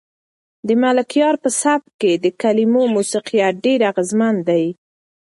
[0.67, 4.65] د ملکیار په سبک کې د کلمو موسیقیت ډېر اغېزمن دی.